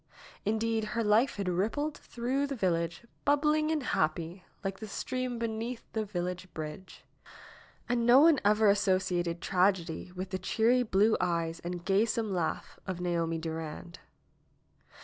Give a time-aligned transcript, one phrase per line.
[0.45, 5.83] Indeed, her life had rippled through the village, bubbling and happy, like the stream beneath
[5.93, 7.05] the village bridge.
[7.87, 12.99] And no one ever associated tragedy with the cheery blue eyes and gaysome laugh of
[12.99, 13.99] Naomi Durand.